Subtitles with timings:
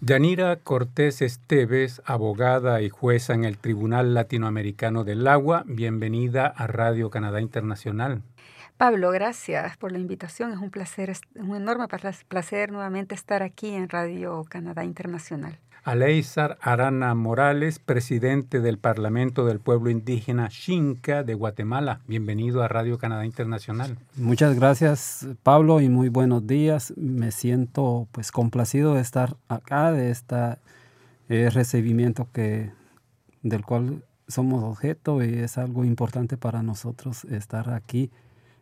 [0.00, 7.10] Yanira Cortés Esteves, abogada y jueza en el Tribunal Latinoamericano del Agua, bienvenida a Radio
[7.10, 8.22] Canadá Internacional.
[8.76, 10.52] Pablo, gracias por la invitación.
[10.52, 11.86] Es un placer, un enorme
[12.28, 15.58] placer nuevamente estar aquí en Radio Canadá Internacional.
[15.84, 22.00] Aleizar Arana Morales, presidente del Parlamento del Pueblo Indígena Xinca de Guatemala.
[22.08, 23.98] Bienvenido a Radio Canadá Internacional.
[24.16, 26.94] Muchas gracias, Pablo, y muy buenos días.
[26.96, 30.56] Me siento pues complacido de estar acá, de este
[31.28, 32.72] recibimiento que,
[33.42, 38.10] del cual somos objeto y es algo importante para nosotros estar aquí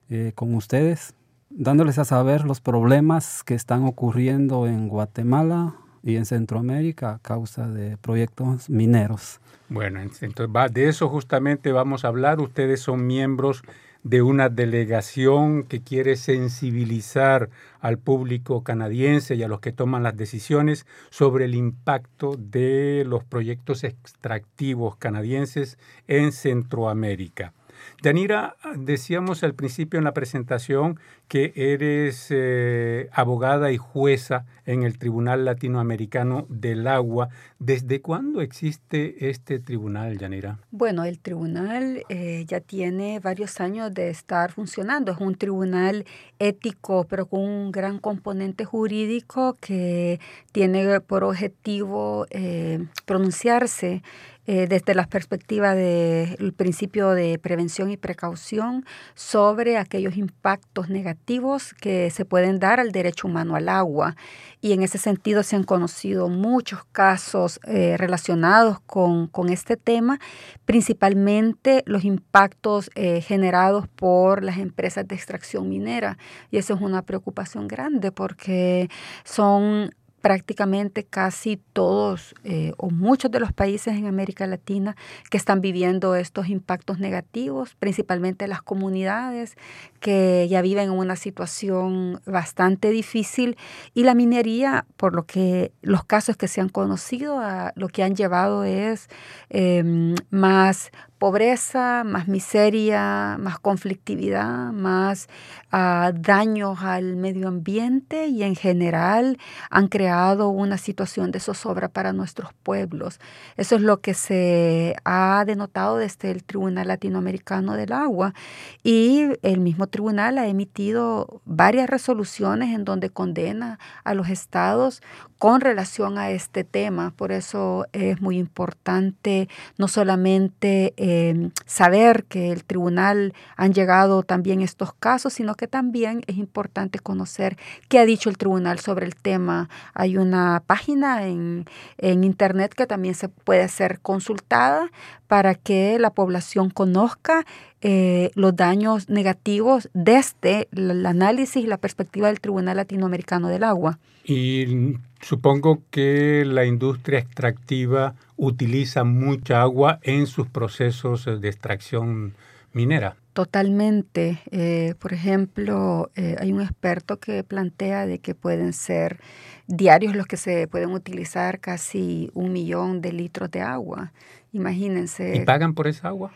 [0.09, 1.15] eh, con ustedes,
[1.51, 7.69] dándoles a saber los problemas que están ocurriendo en Guatemala, y en Centroamérica a causa
[7.69, 9.41] de proyectos mineros.
[9.69, 12.41] Bueno, entonces de eso justamente vamos a hablar.
[12.41, 13.63] Ustedes son miembros
[14.03, 20.17] de una delegación que quiere sensibilizar al público canadiense y a los que toman las
[20.17, 25.79] decisiones sobre el impacto de los proyectos extractivos canadienses
[26.09, 27.53] en Centroamérica.
[28.03, 34.99] Yanira, decíamos al principio en la presentación que eres eh, abogada y jueza en el
[34.99, 37.31] Tribunal Latinoamericano del Agua.
[37.59, 40.59] ¿Desde cuándo existe este tribunal, Yanira?
[40.71, 45.13] Bueno, el tribunal eh, ya tiene varios años de estar funcionando.
[45.13, 46.05] Es un tribunal
[46.39, 50.21] ético, pero con un gran componente jurídico que
[50.53, 54.03] tiene por objetivo eh, pronunciarse
[54.47, 62.11] eh, desde la perspectiva del principio de prevención y precaución sobre aquellos impactos negativos que
[62.11, 64.17] se pueden dar al derecho humano al agua.
[64.61, 70.19] Y en ese sentido se han conocido muchos casos eh, relacionados con, este tema,
[70.65, 76.19] principalmente los impactos eh, generados por las empresas de extracción minera.
[76.51, 78.89] Y eso es una preocupación grande porque
[79.25, 79.91] son
[80.23, 84.97] prácticamente casi todos eh, o muchos de los países en América Latina
[85.31, 89.57] que están viviendo estos impactos negativos, principalmente las comunidades
[89.99, 93.57] que ya viven en una situación bastante difícil
[93.95, 97.41] y la minería, por lo que los casos que se han conocido,
[97.75, 99.09] lo que han llevado es
[99.51, 105.29] em, más pobreza, más miseria, más conflictividad, más
[105.71, 109.39] ah, daños al medio ambiente y en general
[109.71, 113.21] han creado una situación de zozobra para nuestros pueblos.
[113.57, 118.35] Eso es lo que se ha denotado desde el Tribunal Latinoamericano del Agua
[118.83, 125.03] y el mismo tribunal ha emitido varias resoluciones en donde condena a los estados
[125.43, 127.13] con relación a este tema.
[127.17, 134.61] Por eso es muy importante no solamente em, saber que el tribunal han llegado también
[134.61, 137.57] estos casos, sino que también es importante conocer
[137.89, 139.69] qué ha dicho el tribunal sobre el tema.
[139.95, 141.65] Hay una página en,
[141.99, 144.93] en internet que también se puede ser consultada
[145.27, 147.45] para que la población conozca
[147.83, 153.99] eh, los daños negativos desde el análisis y la perspectiva del Tribunal Latinoamericano del Agua.
[154.25, 162.35] Y supongo que la industria extractiva utiliza mucha agua en sus procesos de extracción
[162.73, 163.17] minera.
[163.33, 164.43] Totalmente.
[164.51, 169.21] Eh, por ejemplo, eh, hay un experto que plantea de que pueden ser
[169.67, 174.13] diarios los que se pueden utilizar casi un millón de litros de agua.
[174.53, 175.35] Imagínense.
[175.35, 176.31] ¿Y pagan por esa agua?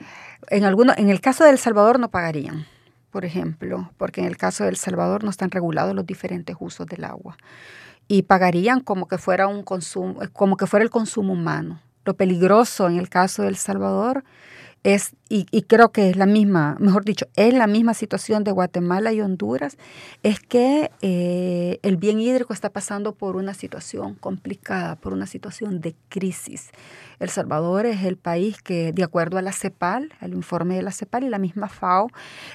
[0.48, 2.64] En, alguno, en el caso de El Salvador no pagarían,
[3.10, 6.86] por ejemplo, porque en el caso de El Salvador no están regulados los diferentes usos
[6.86, 7.36] del agua.
[8.08, 11.82] Y pagarían como que fuera un consumo, como que fuera el consumo humano.
[12.06, 14.24] Lo peligroso en el caso de El Salvador
[14.86, 19.12] es, y, creo que es la misma, mejor dicho, es la misma situación de Guatemala
[19.12, 19.78] y Honduras,
[20.22, 25.80] es que eh, el bien hídrico está pasando por una situación complicada, por una situación
[25.80, 26.70] de crisis.
[27.18, 30.92] El Salvador es el país que, de acuerdo a la CEPAL, el informe de la
[30.92, 32.06] CEPAL y la misma FAO,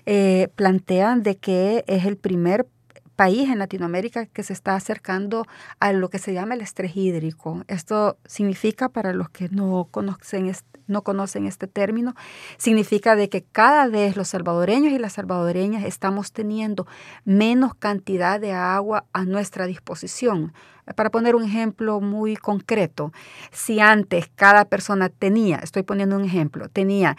[0.06, 2.81] eh, plantean de que es el primer país
[3.30, 5.46] en Latinoamérica que se está acercando
[5.80, 7.64] a lo que se llama el estrés hídrico.
[7.68, 10.52] Esto significa, para los que no conocen,
[10.88, 12.16] no conocen este término,
[12.58, 16.88] significa de que cada vez los salvadoreños y las salvadoreñas estamos teniendo
[17.24, 20.54] menos cantidad de agua a nuestra disposición.
[20.96, 23.14] Para poner un ejemplo muy concreto,
[23.52, 27.18] si antes cada persona tenía, estoy poniendo un ejemplo, tenía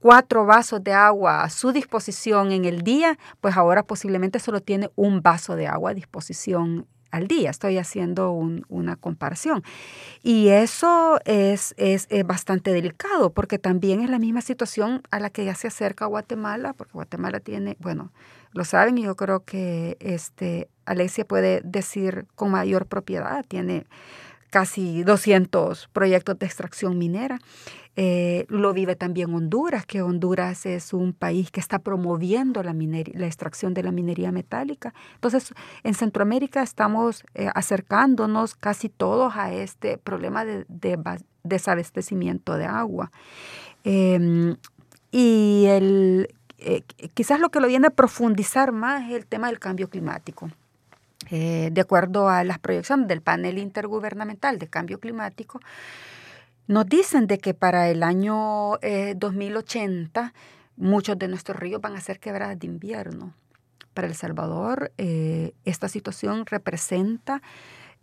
[0.00, 4.90] cuatro vasos de agua a su disposición en el día, pues ahora posiblemente solo tiene
[4.96, 7.50] un vaso de agua a disposición al día.
[7.50, 9.62] Estoy haciendo una comparación.
[10.22, 15.44] Y eso es, es, bastante delicado porque también es la misma situación a la que
[15.44, 18.12] ya se acerca Guatemala, porque Guatemala tiene, bueno,
[18.52, 23.86] lo saben y yo creo que este, Alexia puede decir con mayor propiedad, tiene
[24.50, 27.38] casi 200 proyectos de extracción minera.
[27.96, 33.26] Eh, lo vive también Honduras, que Honduras es un país que está promoviendo la, la
[33.26, 34.94] extracción de la minería metálica.
[35.14, 35.52] Entonces,
[35.82, 40.66] en Centroamérica estamos eh, acercándonos casi todos a este problema de,
[41.42, 43.10] desabastecimiento de agua.
[43.82, 44.56] Em,
[45.10, 46.82] y el, eh,
[47.14, 50.50] quizás lo que lo viene a profundizar más es el tema del cambio climático.
[51.30, 55.60] De acuerdo a las proyecciones del panel intergubernamental de cambio climático,
[56.66, 58.78] nos dicen de que para el año
[59.16, 60.38] 2080 eh,
[60.76, 63.34] muchos de nuestros ríos van a ser quebradas de invierno.
[63.94, 67.42] Para El Salvador, esta situación representa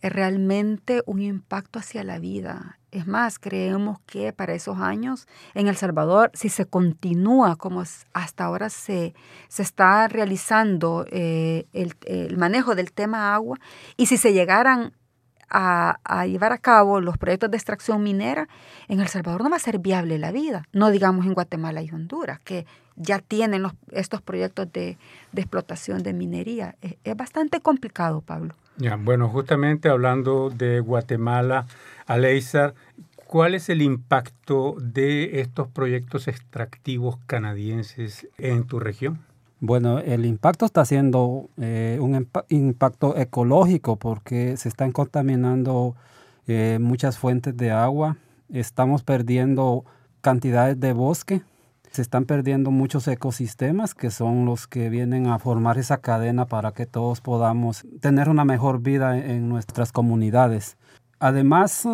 [0.02, 2.80] realmente un impacto hacia la vida.
[2.92, 7.84] Es más, creemos que para esos años en El Salvador, si se continúa como
[8.14, 9.14] hasta ahora se,
[9.50, 13.60] se está realizando eh, el, manejo del tema agua,
[13.98, 14.94] y si se llegaran
[15.50, 18.48] a, llevar a cabo los proyectos de extracción minera,
[18.88, 21.90] en El Salvador no va a ser viable la vida, no digamos en Guatemala y
[21.90, 22.66] Honduras, que
[22.96, 24.98] ya tienen estos proyectos de,
[25.36, 26.76] explotación de minería.
[26.82, 28.56] es bastante complicado, Pablo.
[28.78, 31.66] Ya, bueno, justamente hablando de Guatemala,
[32.06, 32.76] Aleizar,
[33.16, 39.20] ¿cuál es el impacto de estos proyectos extractivos canadienses en tu región?
[39.60, 45.96] Bueno, el impacto está siendo eh, un impacto ecológico porque se están contaminando
[46.46, 48.18] eh, muchas fuentes de agua,
[48.50, 49.84] estamos perdiendo
[50.22, 51.42] cantidades de bosque,
[51.92, 56.72] se están perdiendo muchos ecosistemas que son los que vienen a formar esa cadena para
[56.72, 60.78] que todos podamos tener una mejor vida en nuestras comunidades.
[61.18, 61.88] Además,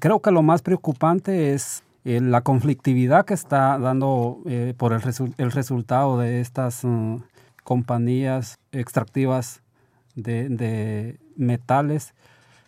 [0.00, 5.02] creo que lo más preocupante es eh, la conflictividad que está dando eh, por el,
[5.38, 7.16] el, resultado de estas mm,
[7.64, 9.62] compañías extractivas
[10.14, 12.14] de, de metales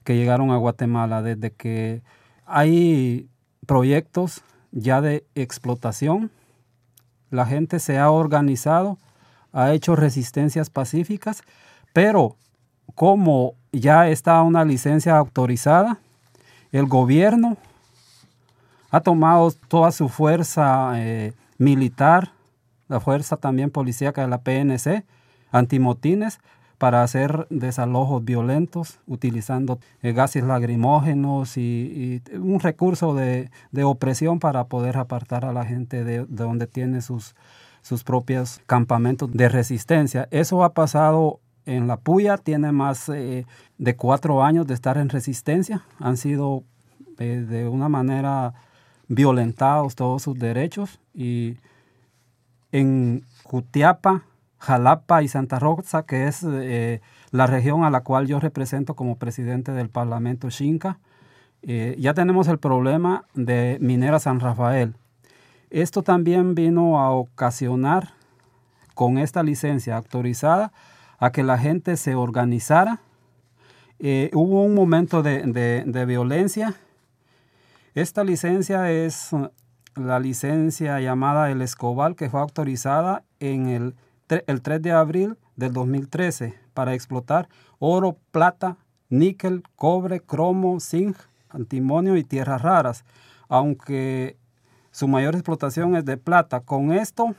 [0.04, 2.02] que llegaron a Guatemala desde que
[2.46, 3.28] hay
[3.66, 4.42] proyectos
[4.72, 6.30] ya de explotación
[7.32, 8.98] la gente se ha organizado,
[9.52, 11.42] ha hecho resistencias pacíficas,
[11.94, 12.36] pero
[12.94, 15.98] como ya está una licencia autorizada,
[16.72, 17.56] el gobierno
[18.92, 22.32] ha tomado toda su fuerza eh, militar,
[22.88, 25.04] la fuerza también policíaca de la PNC,
[25.50, 26.38] antimotines,
[26.76, 33.48] para hacer desalojos violentos utilizando eh, gases lagrimógenos y, un recurso de,
[33.82, 37.34] opresión para poder apartar a la gente de, donde tiene sus,
[37.80, 40.28] sus propios campamentos de resistencia.
[40.30, 43.46] Eso ha pasado en La Puya, tiene más eh,
[43.78, 46.64] de cuatro años de estar en resistencia, han sido
[47.16, 48.52] de una manera
[49.14, 51.58] violentados todos sus derechos y
[52.72, 54.22] en Jutiapa
[54.58, 57.00] Jalapa y Santa Rosa, que es eh,
[57.30, 60.98] la región a la cual yo represento como presidente del Parlamento Xinca.
[61.62, 64.94] Eh, ya tenemos el problema de Minera San Rafael.
[65.70, 68.10] Esto también vino a ocasionar
[68.94, 70.72] con esta licencia autorizada
[71.18, 73.00] a que la gente se organizara.
[73.98, 75.42] Eh, hubo un momento de,
[75.84, 76.76] de violencia.
[77.94, 79.30] Esta licencia es
[79.94, 83.94] la licencia llamada El Escobal, que fue autorizada en el
[84.46, 87.48] el 3 de abril del 2013 para explotar
[87.78, 88.78] oro, plata,
[89.10, 91.16] níquel, cobre, cromo, zinc,
[91.50, 93.04] antimonio y tierras raras,
[93.48, 94.36] aunque
[94.90, 96.60] su mayor explotación es de plata.
[96.60, 97.34] Con esto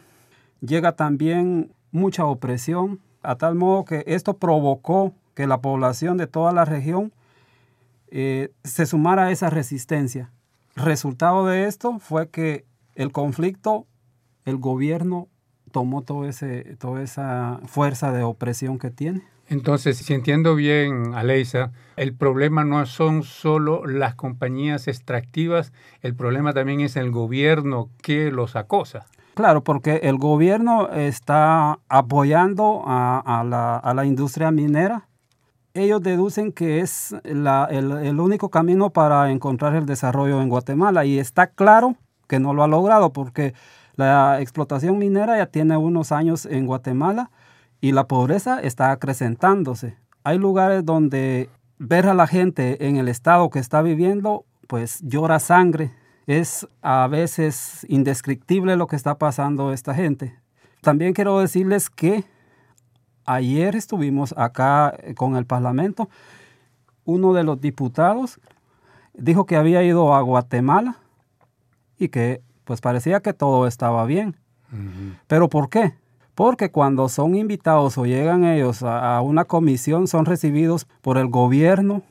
[0.62, 6.52] llega también mucha opresión, a tal modo que esto provocó que la población de toda
[6.52, 7.12] la región
[8.12, 10.30] eh, se sumara a esa resistencia.
[10.76, 12.66] Resultado de esto fue que
[12.96, 13.88] el conflicto,
[14.46, 15.28] el gobierno
[15.72, 19.24] tomó todo ese, toda esa fuerza de opresión que tiene.
[19.50, 26.54] Entonces, si entiendo bien, Aleisa, el problema no son solo las compañías extractivas, el problema
[26.54, 29.06] también es el gobierno que los acosa.
[29.36, 33.44] Claro, porque el gobierno está apoyando a,
[33.96, 35.08] la, industria minera.
[35.76, 41.18] Ellos deducen que es el, el único camino para encontrar el desarrollo en Guatemala y
[41.18, 41.96] está claro
[42.28, 43.56] que no lo ha logrado porque
[43.96, 47.32] la explotación minera ya tiene unos años en Guatemala
[47.82, 49.98] y la pobreza está acrecentándose.
[50.24, 51.50] Hay lugares donde
[51.80, 55.92] ver a la gente en el estado que está viviendo, pues llora sangre.
[56.28, 60.36] Es a veces indescriptible lo que está pasando esta gente.
[60.82, 62.24] También quiero decirles que
[63.26, 66.10] ayer estuvimos acá con el Parlamento.
[67.06, 68.40] Uno de los diputados
[69.14, 70.98] dijo que había ido a Guatemala
[71.98, 74.36] y que pues parecía que todo estaba bien.
[75.28, 75.94] ¿Pero por qué?
[76.34, 82.02] Porque cuando son invitados o llegan ellos a, una comisión son recibidos por el gobierno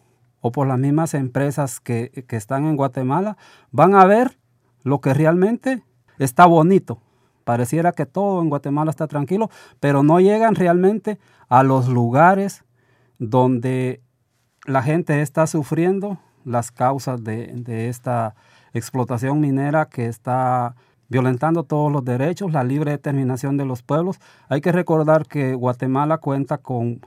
[0.41, 3.37] o por las mismas empresas que, que están en Guatemala,
[3.73, 4.39] van a ver
[4.85, 5.83] lo que realmente
[6.19, 7.01] está bonito.
[7.45, 11.19] Pareciera que todo en Guatemala está tranquilo, pero no llegan realmente
[11.49, 12.65] a los lugares
[13.19, 14.01] donde
[14.65, 18.35] la gente está sufriendo las causas de, esta
[18.73, 20.75] explotación minera que está
[21.09, 24.19] violentando todos los derechos, la libre determinación de los pueblos.
[24.49, 27.01] Hay que recordar que Guatemala cuenta con,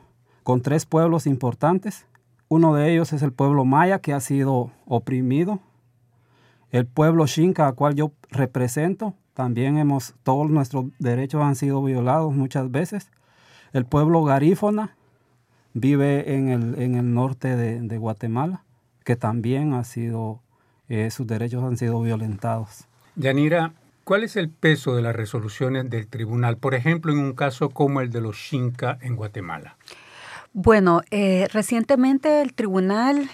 [0.43, 2.05] con tres pueblos importantes.
[2.47, 5.59] Uno de ellos es el pueblo maya que ha sido oprimido.
[6.69, 12.33] El pueblo xinca, al cual yo represento, también hemos, todos nuestros derechos han sido violados
[12.33, 13.11] muchas veces.
[13.73, 14.95] El pueblo garífona
[15.73, 18.63] vive en el, en el norte de, de Guatemala,
[19.03, 20.41] que también ha sido,
[20.87, 22.85] eh, sus derechos han sido violentados.
[23.17, 23.73] Yanira,
[24.05, 28.01] ¿Cuál es el peso de las resoluciones del tribunal, por ejemplo, en un caso como
[28.01, 29.77] el de los Xinca en Guatemala?
[30.53, 33.27] Bueno, eh, recientemente el tribunal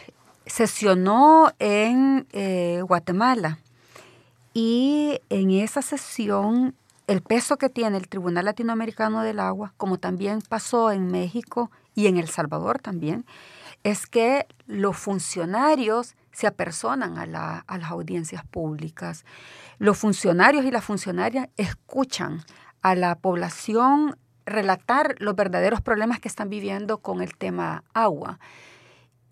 [0.46, 3.60] sesionó en eh, Guatemala
[4.54, 6.76] y en esa sesión
[7.08, 12.08] el peso que tiene el Tribunal Latinoamericano del Agua, como también pasó en México y
[12.08, 13.26] en El Salvador también,
[13.84, 19.26] es que los funcionarios se apersonan a, las audiencias públicas.
[19.80, 22.44] Los funcionarios y las funcionarias escuchan
[22.82, 28.40] a la población relatar los verdaderos problemas que están viviendo con el tema agua.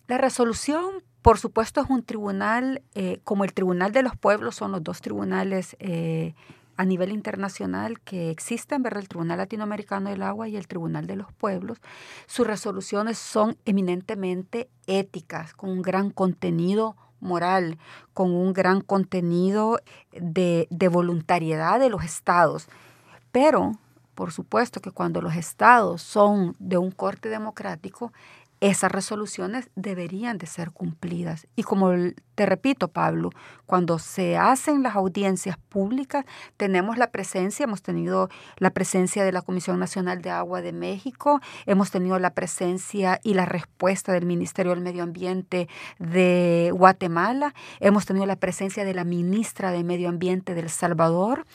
[0.08, 4.72] La resolución, por supuesto, es un tribunal, eh, como el Tribunal de los Pueblos, son
[4.72, 6.34] los dos tribunales eh,
[6.78, 9.02] a nivel internacional que existen, ¿verdad?
[9.02, 11.80] El Tribunal Latinoamericano del Agua y el Tribunal de los Pueblos.
[12.26, 17.78] Sus resoluciones son eminentemente éticas, con un gran contenido moral,
[18.14, 19.80] con un gran contenido
[20.14, 22.70] de, de voluntariedad de los estados.
[23.34, 23.74] Pero,
[24.16, 28.14] por supuesto que cuando los estados son de un corte democrático,
[28.62, 31.48] esas resoluciones deberían de ser cumplidas.
[31.56, 31.92] Y como
[32.36, 33.32] te repito, Pablo,
[33.66, 36.26] cuando se hacen las audiencias públicas,
[36.58, 41.40] tenemos la presencia, hemos tenido la presencia de la Comisión Nacional de Agua de México,
[41.66, 48.06] hemos tenido la presencia y la respuesta del Ministerio del Medio Ambiente de Guatemala, hemos
[48.06, 51.46] tenido la presencia de la ministra de Medio Ambiente del Salvador,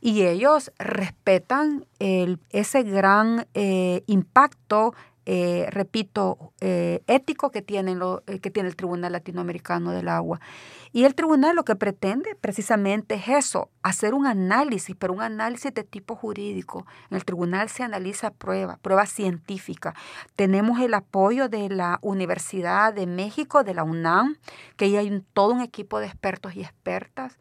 [0.00, 8.22] y ellos respetan el, ese gran eh, impacto eh, repito, eh, ético que tiene, lo,
[8.26, 10.40] eh, que tiene el Tribunal Latinoamericano del Agua.
[10.92, 15.72] Y el tribunal lo que pretende precisamente es eso, hacer un análisis, pero un análisis
[15.72, 16.86] de tipo jurídico.
[17.10, 19.94] En el tribunal se analiza prueba, prueba científica.
[20.36, 24.36] Tenemos el apoyo de la Universidad de México, de la UNAM,
[24.76, 27.38] que hay todo un equipo de expertos y expertas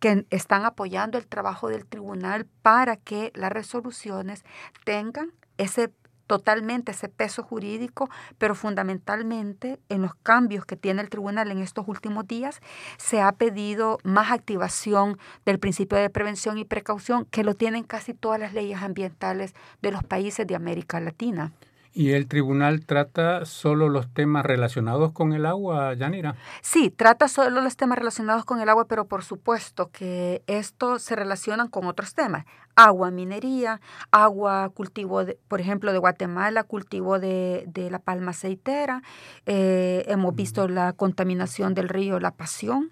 [0.00, 4.44] que están apoyando el trabajo del tribunal para que las resoluciones
[4.84, 5.92] tengan ese
[6.26, 11.86] totalmente ese peso jurídico, pero fundamentalmente en los cambios que tiene el tribunal en estos
[11.88, 12.60] últimos días,
[12.96, 18.14] se ha pedido más activación del principio de prevención y precaución que lo tienen casi
[18.14, 21.52] todas las leyes ambientales de los países de América Latina.
[21.96, 26.34] ¿Y el tribunal trata solo los temas relacionados con el agua, Yanira?
[26.60, 31.14] Sí, trata solo los temas relacionados con el agua, pero por supuesto que esto se
[31.14, 32.46] relacionan con otros temas.
[32.74, 39.02] Agua, minería, agua, cultivo, de, por ejemplo, de Guatemala, cultivo de, de la palma aceitera.
[39.46, 42.90] Eh, hemos visto la contaminación del río La Pasión.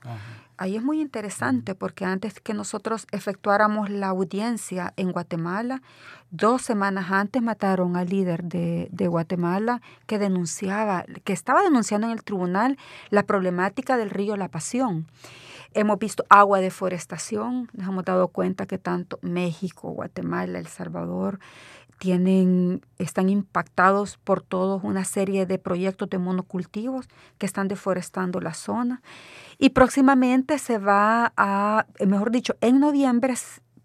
[0.59, 5.83] Ahí es muy interesante porque antes que nosotros efectuáramos la audiencia en Guatemala,
[6.31, 12.13] dos semanas antes mataron al líder de, de, Guatemala que denunciaba, que estaba denunciando en
[12.13, 12.79] el tribunal
[13.11, 15.07] la problemática del río La Pasión.
[15.75, 21.39] Hemos visto agua deforestación, nos hemos dado cuenta que tanto México, Guatemala, El Salvador
[21.99, 27.07] tienen, están impactados por todos una serie de proyectos de monocultivos
[27.39, 29.03] que están deforestando la zona.
[29.59, 33.35] Y próximamente se va a, mejor dicho, en noviembre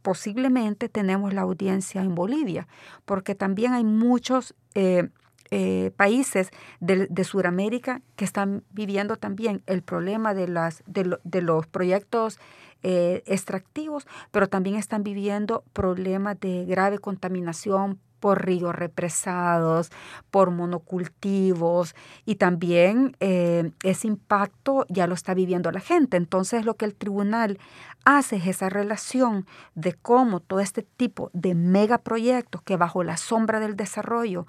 [0.01, 2.67] posiblemente tenemos la audiencia en Bolivia,
[3.05, 5.09] porque también hay muchos eh,
[5.51, 11.41] eh, países de, de Sudamérica que están viviendo también el problema de, las, de, de
[11.41, 12.39] los proyectos
[12.83, 19.91] eh, extractivos, pero también están viviendo problemas de grave contaminación por ríos represados,
[20.31, 26.17] por monocultivos y también eh, ese impacto ya lo está viviendo la gente.
[26.17, 27.59] Entonces lo que el tribunal
[28.05, 33.59] hace es esa relación de cómo todo este tipo de megaproyectos que bajo la sombra
[33.59, 34.47] del desarrollo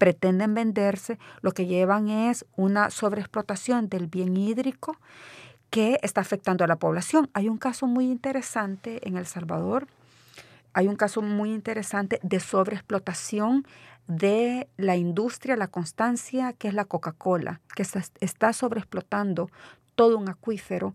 [0.00, 4.96] pretenden venderse, lo que llevan es una sobreexplotación del bien hídrico
[5.68, 7.28] que está afectando a la población.
[7.34, 9.86] Hay un caso muy interesante en El Salvador
[10.72, 13.66] hay un caso muy interesante de sobreexplotación
[14.06, 17.84] de la industria, la constancia, que es la Coca-Cola, que
[18.20, 19.50] está sobreexplotando
[19.94, 20.94] todo un acuífero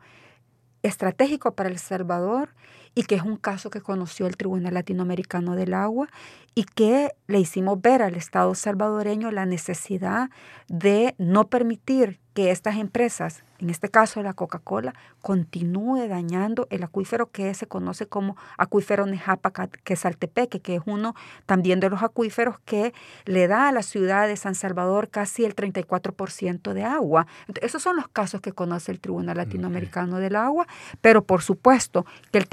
[0.81, 2.49] estratégico para El Salvador
[2.95, 6.07] y que es un caso que conoció el Tribunal Latinoamericano del Agua
[6.55, 10.29] y que le hicimos ver al Estado salvadoreño la necesidad
[10.69, 17.31] de no permitir que estas empresas, en este caso la Coca-Cola, continúe dañando el acuífero
[17.31, 22.03] que se conoce como acuífero Nejapa, que es Altepeque, que es uno también de los
[22.03, 27.25] acuíferos que le da a la ciudad de San Salvador casi el 34% de agua.
[27.61, 30.67] esos son los casos que conoce el Tribunal Latinoamericano del Agua,
[30.99, 32.47] pero por supuesto que el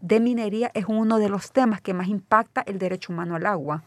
[0.00, 3.82] de minería es uno de los temas que más impacta el derecho humano al agua.